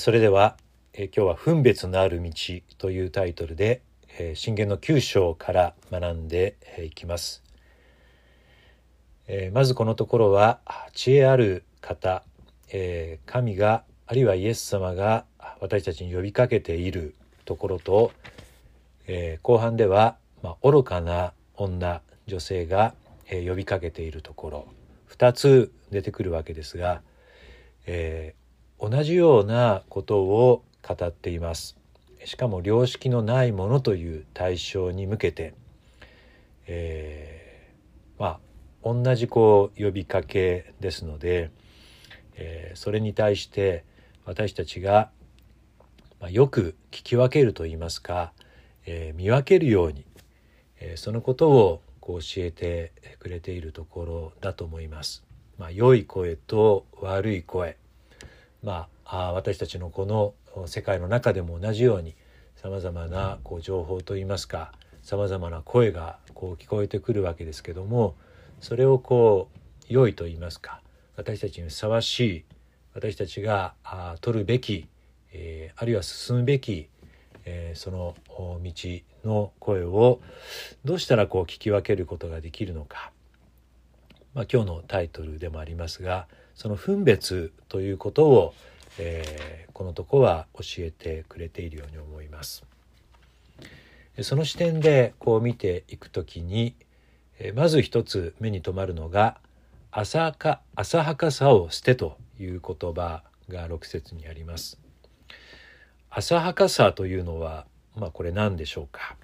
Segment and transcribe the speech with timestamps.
[0.00, 0.56] それでは、
[0.94, 2.32] え今日は「分別のある道」
[2.78, 3.82] というタイトルで、
[4.16, 7.42] え信玄の9章から学んでいきます。
[9.28, 10.60] えまずこのところは
[10.94, 12.24] 知恵ある方、
[12.72, 15.26] え神があるいはイエス様が
[15.60, 18.10] 私たちに呼びかけているところと、
[19.06, 22.94] え後半では、ま、愚かな女女性が、
[23.28, 24.66] え呼びかけているところ
[25.10, 27.02] 2つ出てくるわけですが、
[27.84, 28.34] え
[28.80, 31.76] 同じようなことを語っています
[32.24, 35.54] しかも良識のないものという対象に向けて、
[36.66, 38.40] えー、まあ
[38.82, 41.50] 同じこう呼びかけですので、
[42.36, 43.84] えー、それに対して
[44.24, 45.10] 私たちが、
[46.20, 48.32] まあ、よく聞き分けるといいますか、
[48.86, 50.06] えー、見分けるように、
[50.78, 55.24] えそのことをこう教えてくれているところだと思います。
[55.58, 57.76] まあ、良い声と悪い声
[58.62, 62.14] まあ、私たちのこの世界の中でも同じように
[62.56, 64.72] さまざまなこう情報といいますか
[65.02, 68.16] さまざまな声がこう聞こえてくるわけですけども
[68.60, 70.82] それをこう良いと言いますか
[71.16, 72.44] 私たちにふさわしい
[72.94, 74.88] 私たちがあ取るべき、
[75.32, 76.88] えー、あるいは進むべき、
[77.44, 78.72] えー、その道
[79.24, 80.20] の声を
[80.84, 83.12] どうしたらこう聞き分けることができるのか、
[84.34, 86.26] まあ、今日のタイトルでもありますが
[86.60, 88.54] その分別ということを、
[88.98, 92.66] えー、このとこは教えてくれているように思います。
[94.20, 96.74] その視点でこう見ていくときに
[97.54, 99.38] まず一つ目に留まるのが
[99.90, 104.78] 浅か浅はかさを捨てという言葉が6節にあります。
[106.10, 107.64] 浅はかさというのは
[107.96, 109.16] まあこれ何でしょうか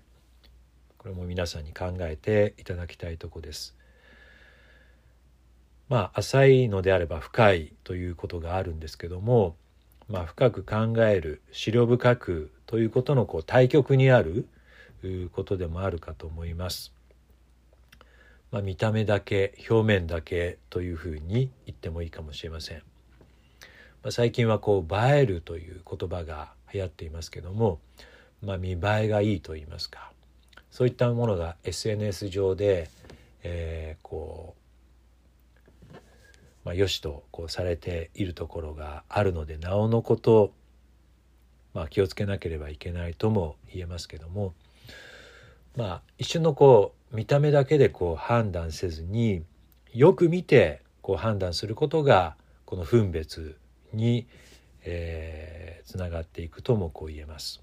[0.97, 3.76] これも皆さんに考えていただきたいとこです。
[5.89, 9.57] まあ浅いのであれば深いということがあるんですけども、
[10.09, 14.49] まあ、深く考える思慮深くということのこう対極にある
[15.33, 16.93] ことでもあるかと思います。
[18.53, 22.79] まあ、見た目だけ表面だけというふうに言ってもいいかもしれません。
[24.03, 27.81] まあ、最近はこう映えるという言葉が流行っていますけども、
[28.43, 30.13] まあ、見栄えがいいと言いますか
[30.71, 32.89] そういったものが SNS 上で、
[33.43, 34.66] えー、こう
[36.67, 40.53] まあ、よしとこうされているところがあるのでなおのこと、
[41.75, 44.53] まあ、気をつけなければいけないとも言えますけども、
[45.77, 49.45] まあ、一瞬のこう見た目だけでこう判断せずに
[49.95, 52.35] よく見てこう判断することが
[52.65, 53.57] この分別
[53.93, 54.27] に、
[54.83, 57.63] えー、つながっていくともこう言えます。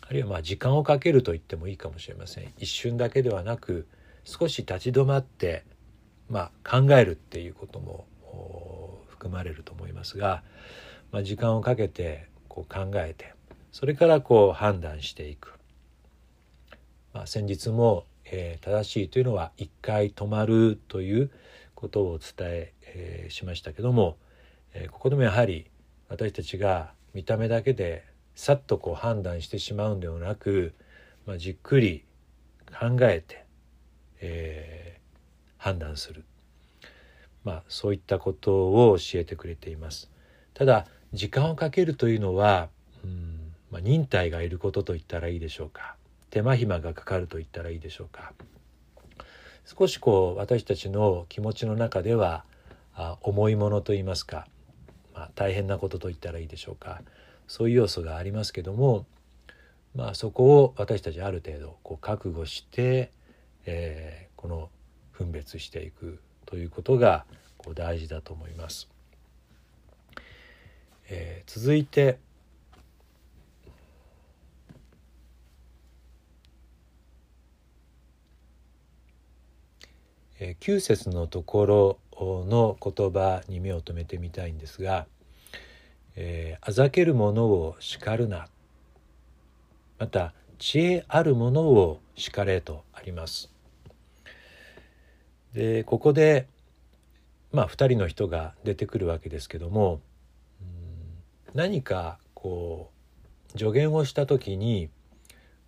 [0.00, 2.50] あるいはまあ時間をかけると言ってもいいかもしれません。
[2.56, 3.86] 一瞬だけではなく
[4.24, 5.64] 少し立ち止まって
[6.28, 8.06] まあ、考えるっていうことも
[9.08, 10.42] 含まれると思いますが、
[11.12, 13.34] まあ、時間をかけてこう考えて
[13.72, 15.54] それからこう判断していく、
[17.12, 21.30] まあ、先日も、えー、正しいというのは一回止まるという
[21.74, 24.16] ことをお伝ええー、しましたけども、
[24.72, 25.70] えー、ここでもやはり
[26.08, 28.04] 私たちが見た目だけで
[28.34, 30.74] さっとこう判断してしまうんではなく、
[31.26, 32.04] まあ、じっくり
[32.78, 33.44] 考えて、
[34.20, 34.95] えー
[35.66, 36.22] 判断する、
[37.42, 40.08] まあ、そういったことを教えてくれています。
[40.54, 42.68] ただ時間をかけるというのは、
[43.02, 45.96] うんまあ、忍耐がいることと言ったらいいでしょうか。
[46.30, 48.32] 手間暇がかかると言ったらいいでしょうか。
[49.64, 52.44] 少しこう私たちの気持ちの中では
[52.94, 54.46] あ重いものと言いますか、
[55.16, 57.02] まあ、大変なことと言ったらいいでしょうか。
[57.48, 59.04] そういう要素がありますけども、
[59.96, 63.10] まあ、そこを私たちある程度こう覚悟して、
[63.64, 64.70] えー、この
[65.16, 67.24] 分別していくということが
[67.56, 68.88] こう大事だと思います。
[71.08, 72.18] えー、続いて
[80.38, 85.06] えー、9節のところの言葉に目を留めてみたいんですが
[86.14, 88.48] 「えー、あざける者を叱るな」
[89.98, 93.55] また「知恵ある者を叱れ」とあります。
[95.56, 96.46] でここで
[97.50, 100.00] まあ2人の人が出てくるわけですけども
[101.54, 102.90] 何かこ
[103.54, 104.90] う助言をした時に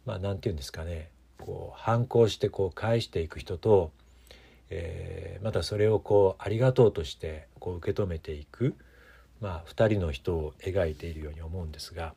[0.05, 1.08] まあ何て言うんですかね
[1.38, 3.90] こう反抗してこう返していく人と、
[4.69, 8.75] えー、またそれをこうありがとうとしてこう受け止めていく、
[9.40, 12.12] まあ、2人の人を描いているように思うんですが、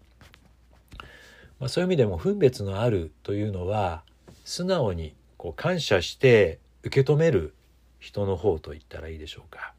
[1.57, 4.03] まあ、そういう意味でも分別のあるというのは
[4.43, 7.53] 素直にこう感謝して受け止める
[8.01, 9.73] 人の方と言ったらいいでしょうか。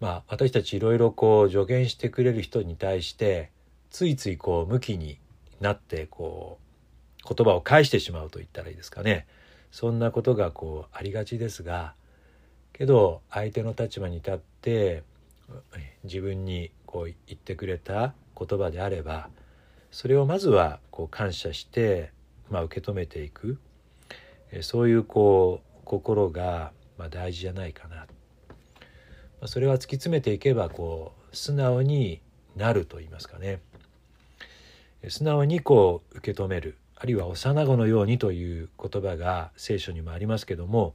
[0.00, 3.50] まあ私たちいろいろこう助言してくれる人に対して
[3.90, 5.18] ついついこう向きに
[5.60, 6.58] なってこ
[7.24, 9.26] う言葉を返してしまうと言ったらいいですかね
[9.70, 11.94] そんなことがこうありがちですが
[12.74, 15.02] けど相手の立場に立って
[16.04, 19.30] 自分にこう言ってくれた言葉であれば
[19.90, 22.10] それをまずはこう感謝して、
[22.50, 23.58] まあ、受け止めていく
[24.60, 28.06] そういうこう心がま大事じゃないかな。
[29.40, 32.20] まそれは突き詰めていけばこう素直に
[32.56, 33.60] なると言いますかね。
[35.08, 40.94] 素直にこう受け止めるあるいは幼子のようにという言葉が聖書にもありますけども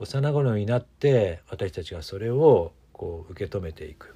[0.00, 4.14] 幼子のようになって私たちがそれをこう受け止めていく。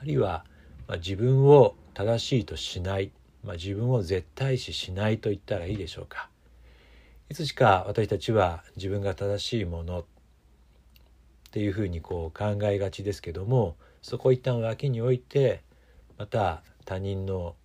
[0.00, 0.44] あるいは、
[0.88, 3.10] ま、自分を正しいとしない、
[3.44, 6.31] まあ、自分を絶対視しないと言ったらいいでしょうか。
[7.32, 10.04] いつしか私たちは自分が正しいものっ
[11.50, 15.62] ていうふうにこう考えがちですけどもそこを一旦脇に置いて
[16.18, 17.56] また他人の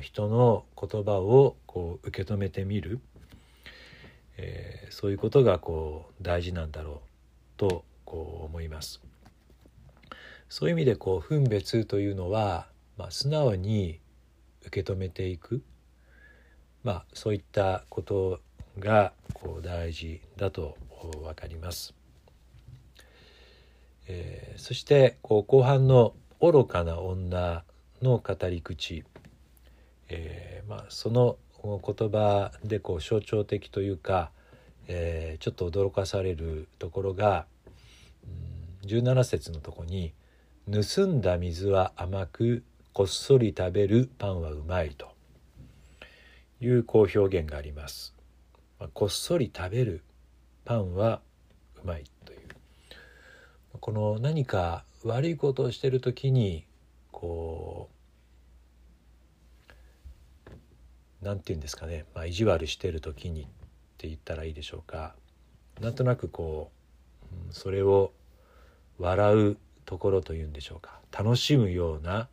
[0.00, 2.98] 人の言葉をこう受け止めてみる、
[4.38, 6.98] えー、そういうことがこう大事なんだろう
[7.58, 9.00] とこう思います。
[10.48, 12.66] そういう意味でこう分別というのは、
[12.96, 14.00] まあ、素直に
[14.66, 15.62] 受け止めていく、
[16.82, 18.40] まあ、そういったこと
[18.78, 20.76] がこう大事だと
[21.22, 21.94] 分かります。
[24.08, 27.64] えー、そしてこう後半の「愚かな女」
[28.02, 29.04] の語り口、
[30.08, 34.32] えー、まあ、その言葉でこう象徴的というか、
[34.88, 37.46] えー、ちょっと驚かされるところが、
[38.82, 40.12] うん、17節のとこに
[40.70, 45.12] 「盗んだ水は甘くこっそり食べるパンはうまい」と
[46.60, 48.14] いうこう表現があります。
[48.82, 50.02] まあ、こっそり食べる
[50.64, 51.20] パンは
[51.84, 52.40] うまいという。
[53.78, 56.66] この何か悪いことをしてる時に
[57.12, 57.88] こ
[60.48, 60.52] う
[61.22, 63.44] 何て言うんですかね、まあ、意地悪してる時にっ
[63.98, 65.14] て言ったらいいでしょうか。
[65.80, 66.72] なんとなくこ
[67.50, 68.10] う、それを
[68.98, 70.98] 笑うところというんでしょうか。
[71.16, 72.28] 楽しむような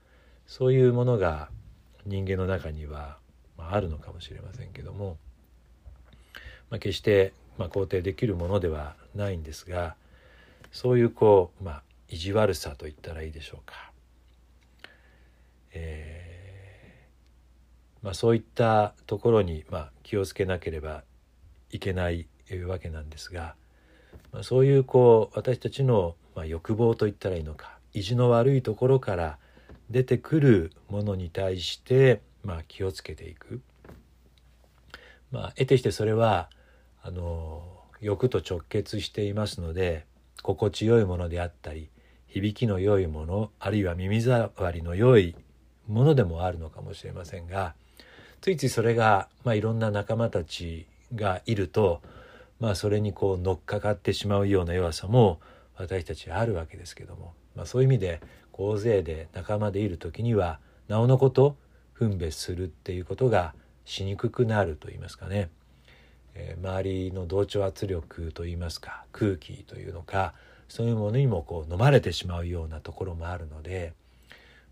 [0.48, 1.52] そういうものが
[2.08, 3.20] 人間の中には、
[3.60, 5.20] あるのかもしれませんけども、
[6.70, 9.96] まあ、決して、まあ、肯定できるものではないんですが
[10.72, 13.92] そういうこうまあ意地悪さと言ったらいいでしょうか、
[15.74, 16.30] えー
[18.02, 21.04] まあ、そういったところに、まあ、気をつけなければ
[21.72, 22.28] いけない
[22.68, 23.56] わけなんですが、
[24.32, 29.38] まあ、そういうこう私たちの、まあ、欲望と言ったらいいのか意地の悪いところから
[29.90, 33.62] 出てくるものに対して、まあ、気をつけていく。
[35.32, 36.50] まあ、得てしてそれは
[37.02, 37.64] あの
[38.02, 40.06] 欲と直結していますので
[40.42, 41.90] 心地よいものであったり
[42.28, 45.36] 響きの良いものあるいは耳障りの良い
[45.88, 47.74] ものでもあるのかもしれませんが
[48.42, 52.02] ついついそれが、まあ、いろんな仲間たちがいると、
[52.60, 55.42] まあ、それにこう乗っかかってしまうような弱さも
[55.76, 58.22] 私たちはあるわけですけども、まあ、そういう意味で
[58.54, 61.58] 大勢で仲間でいる時にはなおのこと
[61.94, 63.54] 分別するっていうことが
[63.86, 65.50] しにくくなると言いますかね。
[66.40, 70.34] えー、周りの同調圧力といいますか空気というのか
[70.70, 73.94] そういうものにもこう飲まれてしまうようなところもあるので、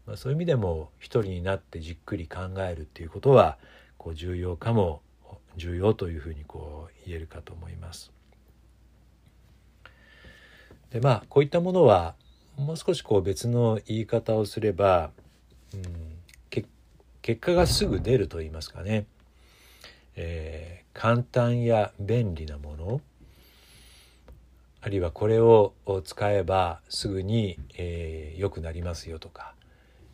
[0.06, 3.58] まあ、そういう意味でも一人になってじっくり考えるっていうことは
[3.98, 5.02] こう重要かも
[5.58, 8.12] 重要というふうにこう言えるかと思います。
[10.92, 12.16] でまあこういったものは
[12.56, 15.12] もう少しこう別の言い方をすれば、
[15.74, 15.82] うん、
[17.28, 19.06] 結果がすぐ出ると言いますかね、
[20.16, 23.02] えー、簡単や便利なもの
[24.82, 29.54] あるいはこれを使えばすぐに、えー、良くなりますよとか、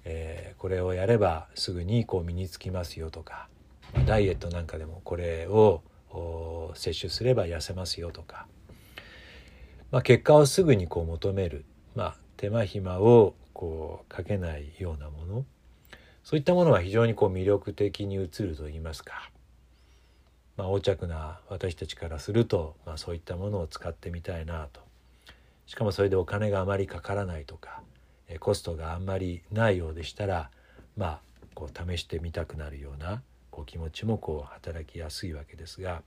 [0.03, 3.47] えー、これをやればすぐにこう身につきますよとか、
[4.05, 5.81] ダイエットなんかでもこれを
[6.75, 8.45] 摂取すれば痩せますよとか、
[9.89, 11.63] まあ、結果をすぐにこう求める、
[11.95, 15.45] まあ、手間暇をこうかけないようなもの
[16.25, 19.29] そういったものは非常にこう魅力的に映ると言いますか。
[20.57, 24.81] まあ、横着な私たちからすると、まあ、そういったものを使ってみたいなと。
[25.65, 27.81] しかもそれでお金があまりかからないとか
[28.39, 30.49] コストがあんまりないようでしたら
[30.97, 31.19] まあ
[31.53, 36.01] こう試してみたくなるようなこう気持ちもこう働きやすいわけですが、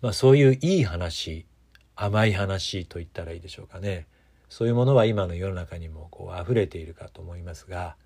[0.00, 1.46] まあ、そういういい話
[1.94, 4.06] 甘い話と言ったらいいでしょうかね。
[4.48, 7.96] そういうものは今の世の中にもこう溢れているかと思いますが、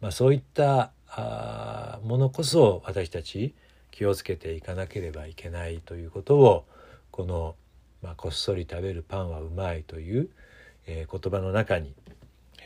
[0.00, 3.54] まあ、そういったあものこそ私たち
[3.94, 6.66] 気をつけていかなければいけないということを
[7.10, 7.54] この、
[8.02, 10.28] まあ、こっそり食べるパンはうまいという
[10.86, 11.94] えー、言葉の中に、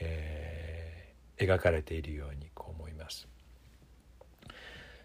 [0.00, 3.28] えー、描かれているようにこう思います。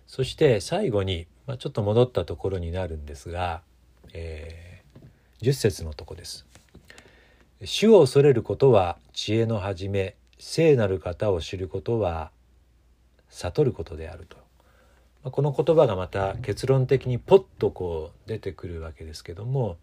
[0.07, 3.61] そして最後に、まあ、ちょっと戻ったところになるんですが、
[4.13, 6.45] えー、10節のとこです。
[7.63, 12.31] 主を恐れることは知恵の始め聖なる方を知ることは
[13.29, 14.37] 悟ることであると
[15.31, 19.77] この言葉がまた結論的にポッとこう出てくるわけですけども、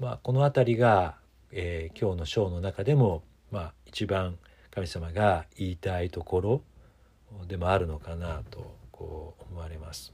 [0.00, 1.16] まあ、この辺りが、
[1.52, 4.38] えー、今日の章の中でも、まあ、一番
[4.74, 6.62] 神様が言いたいところ
[7.46, 10.12] でもあるのかなとこう思われます。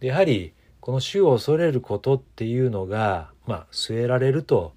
[0.00, 4.74] でやはりこの主を恐れることっていうのが、まあ、据えられると、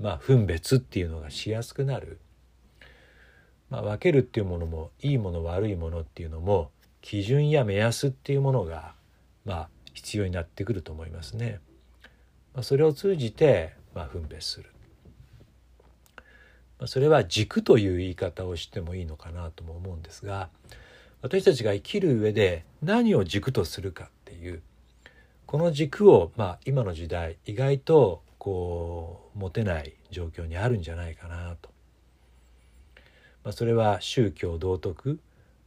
[0.00, 2.18] まあ、分別っていうのがしやすくなる。
[3.70, 6.70] まあ、分けるっていうものもいいもの悪いものっていうのも
[7.08, 8.92] 基準や目安っていうものが、
[9.46, 11.58] まあ、必要になってくると思いますね。
[12.52, 14.70] まあ、それを通じて、まあ、分別する。
[16.78, 20.50] まあ、それは軸という言い方をしてもいいのかなとも思うんですが
[21.22, 24.62] 私たちが生きる上で何を軸とするかっていう
[25.46, 31.70] この軸を、まあ、今の時代意外とこう持てない状況にあるんじゃないかなと。
[33.44, 35.18] まあ、それは宗教道徳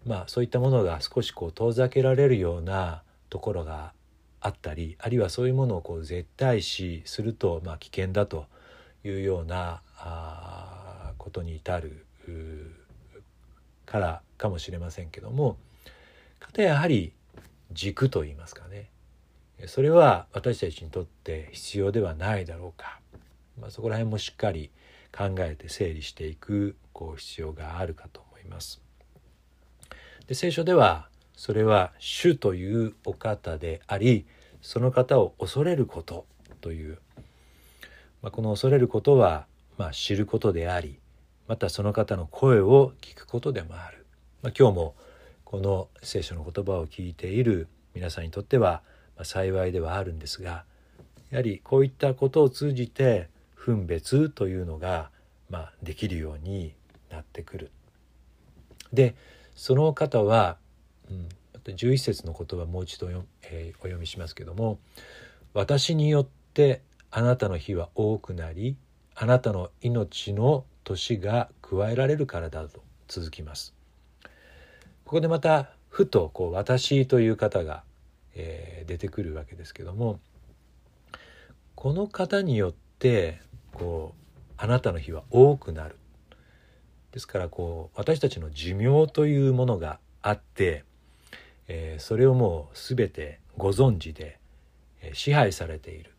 [0.06, 3.94] まあそういったものが少しこう遠ざけられるようなところが
[4.40, 8.46] あったりあるいはそういうものをこう絶対視するとまあ危険だと
[9.04, 12.06] いうようなあことに至る
[13.86, 15.58] からかもしれませんけども
[16.40, 17.14] かたやはり
[17.72, 18.90] 軸といいますかね
[19.68, 23.00] それは私たちにとって必要ではないだろうか、
[23.60, 24.72] まあ、そこら辺もしっかり
[25.16, 28.82] 考えて整理していくこう必要があるかと思います。
[30.32, 34.26] で聖書ではそれは主というお方であり
[34.62, 36.26] その方を恐れること
[36.62, 37.00] という、
[38.22, 39.46] まあ、この恐れることは、
[39.78, 41.00] まあ、知ることであり
[41.50, 44.06] またその方の声を聞くことでもある、
[44.42, 44.96] まあ、今日も
[45.44, 48.84] この聖書の言葉を聞いている皆さんにとっては、
[49.18, 50.64] ま幸いではあるんですが
[51.32, 55.10] やはりこういったことを通じて分別というのが、
[55.50, 56.74] まあ、できるように
[57.10, 57.72] なってくる。
[58.94, 59.14] で
[59.56, 60.58] その方は、
[61.10, 61.30] うん、
[61.66, 63.10] 11節の言葉もう一度、
[63.44, 64.80] えー、お読みしますけども
[65.54, 66.82] 「私によって
[67.12, 68.78] あなたの日は多くなり
[69.16, 73.74] あなたの命の年が加えられるからだ」と続きます。
[75.06, 77.84] ここでまたふとこう私という方が、
[78.34, 80.22] えー、出てくるわけですけども
[81.76, 83.42] この方によって
[83.74, 85.98] こうあなたの日は多くなる
[87.12, 90.84] ですからこう私たちの寿命というものがあって、
[91.68, 94.40] えー、それをもう全てご存知で、
[95.02, 96.12] えー、支配されている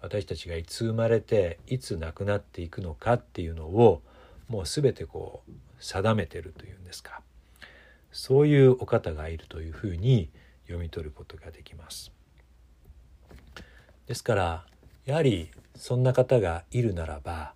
[0.00, 4.02] 私たちがいつ生まれていつ亡くなっていくのかっていうのを
[4.48, 7.22] もう全てこう定めてるというんですか
[8.12, 10.28] そういうお方がいるというふうに
[10.66, 12.12] 読み取ることができます。
[14.06, 14.66] ですから
[15.06, 17.54] やはりそんな方がいるならば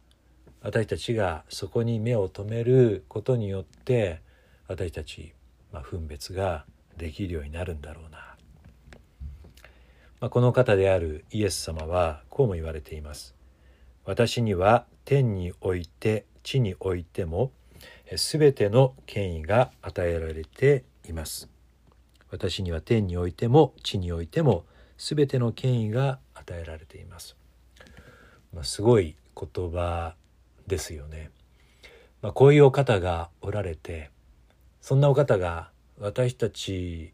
[0.63, 4.21] 私たちがそこに目を留めることによって
[4.67, 5.33] 私たち、
[5.73, 6.65] まあ、分別が
[6.97, 8.19] できるようになるんだろうな、
[10.21, 13.35] まあ、この方であるイエス様はこうも言われています。
[14.05, 17.53] 私には天において地においても
[18.17, 21.49] 全ての権威が与えられています。
[22.31, 24.65] 私には天においても地においても
[24.99, 27.37] 全ての権威が与えられています、
[28.53, 30.15] まあ、すごい言葉
[30.69, 31.31] ですよね。
[32.23, 34.11] まあ、こういうお方がおられて
[34.81, 37.13] そんなお方が私たち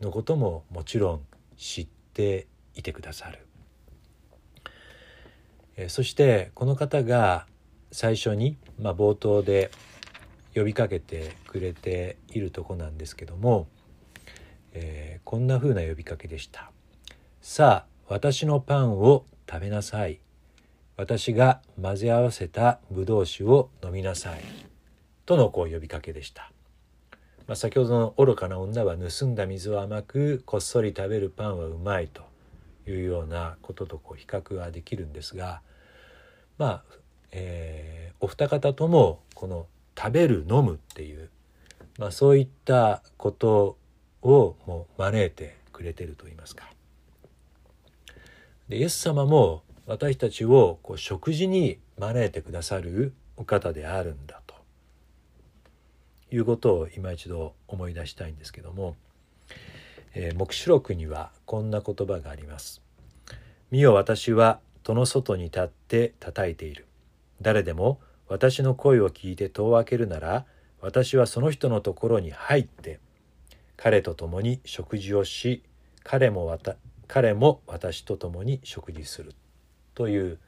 [0.00, 1.20] のことももちろん
[1.56, 3.46] 知っていてくださる。
[5.88, 7.46] そしてこの方が
[7.90, 9.72] 最初に、まあ、冒頭で
[10.54, 13.66] 呼びかけてくれているとこなんですけども、
[14.72, 16.70] えー、こんな風な呼びかけでした
[17.42, 20.20] 「さあ私のパンを食べなさい
[20.96, 24.40] 私が混ぜ合わせたブドウ酒を飲みなさい。
[25.26, 26.52] とのこう呼びかけでした。
[27.46, 32.22] まあ、先ほどの愚かな女は盗んだ水は甘くこっそり食べるパンはうまいと
[32.86, 35.60] いうようなこととこう比較ができるんですが
[36.56, 36.82] まあ、
[37.32, 41.28] えー、お二方ともこの食べる飲むっていう、
[41.98, 43.76] まあ、そういったこと
[44.22, 46.70] をもう招いてくれてると言いますか。
[48.68, 54.54] でイエス様も私たちをこう食事に招いてくださるお方であるんだと
[56.30, 58.96] いうことを今一度思い出したいんですけども、
[60.14, 62.80] えー、黙示録にはこんな言葉があります。
[63.70, 66.86] 見よ私は戸の外に立って叩いている。
[67.42, 70.46] 誰でも私の声を聞いて戸を開けるなら
[70.80, 73.00] 私はその人のところに入って
[73.76, 75.62] 彼と共に食事をし
[76.04, 76.76] 彼もわた
[77.06, 79.34] 彼も私と共に食事する
[79.94, 80.38] という、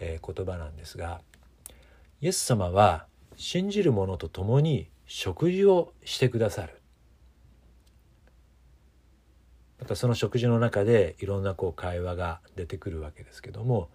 [0.00, 1.20] え、言葉なんですが
[2.20, 6.80] イエス様は信じる者と共に食事をしてくださる。
[9.78, 13.90] またその食事の中でいろんなこう会話が出てくるわけですけども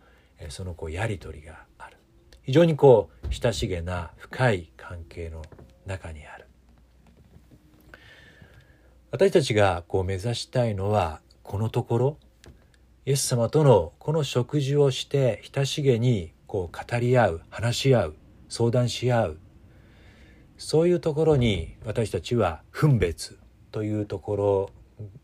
[0.50, 1.98] そのこうやり取りがある。
[2.44, 5.42] 非常にこう親しげな深い関係の
[5.86, 6.46] 中にある。
[9.12, 12.18] 私たちがこう目指したいのはこのところ
[13.06, 18.16] イエス様とのこの食事をして親しげにこう語り合う話し合う
[18.50, 19.40] 相談し合う。
[20.58, 23.40] そういうところに私たちは分別
[23.72, 24.70] というところ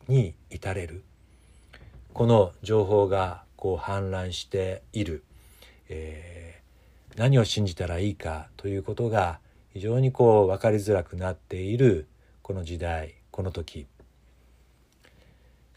[0.07, 1.03] に至れる。
[2.13, 5.25] この情報がこう氾濫している、
[5.89, 9.39] えー、何を信じたらいいかということが
[9.73, 12.07] 非常にこう分かりづらくなっている
[12.41, 13.87] この時代この時。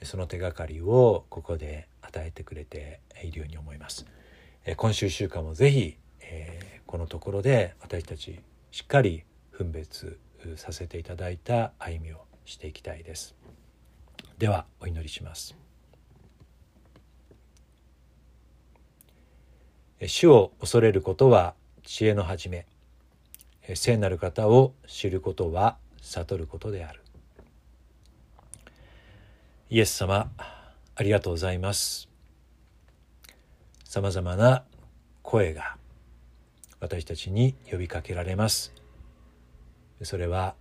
[0.03, 4.07] その手がかりをここで与えてくれているように思います。
[4.77, 8.41] 今週週間もぜひ、え、このところで私たち
[8.71, 10.19] しっかり分別
[10.57, 13.35] させていただいた歩みをしていきたいです。
[14.39, 15.57] ではお祈りします
[20.07, 22.67] 主を恐れることは知恵の始め
[23.75, 27.03] 聖なる方を知ることは悟ることである
[29.71, 30.31] イエス様
[30.97, 32.09] ありがとうございます。
[33.85, 34.65] さまざまな
[35.23, 35.77] 声が
[36.81, 38.73] 私たちに呼びかけられます。
[40.03, 40.55] それは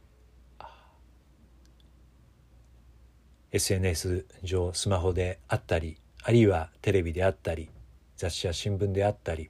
[3.54, 7.70] SNS 上スマホであったりあるいはテレビであったり
[8.17, 9.50] 雑誌や新聞であったり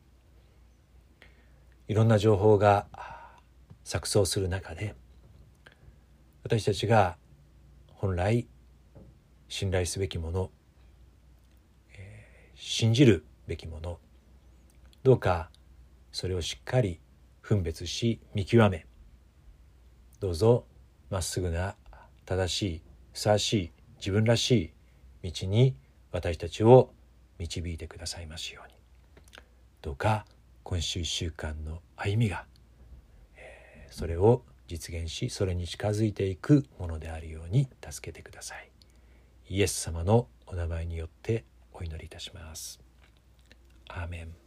[1.87, 2.85] いろんな情報が
[3.83, 4.93] 錯綜する中で
[6.43, 7.17] 私たちが
[7.95, 8.45] 本来
[9.49, 10.51] 信頼すべきもの、
[11.93, 13.99] えー、信じるべきもの
[15.03, 15.49] どうか
[16.11, 16.99] それをしっかり
[17.41, 18.85] 分別し見極め
[20.19, 20.65] どうぞ
[21.09, 21.75] まっすぐな
[22.25, 22.81] 正しい
[23.13, 24.71] ふさわしい自分らし
[25.21, 25.75] い道に
[26.11, 26.91] 私たちを
[27.39, 28.73] 導いてくださいますように。
[29.81, 30.25] どうか
[30.63, 32.45] 今週1週間の歩みが、
[33.35, 38.69] えー、それを実現しそれに近づいていくものであるように助けてください。
[39.49, 42.81] イエス様のお名前によってお祈りいたします。
[43.87, 44.46] アーメン。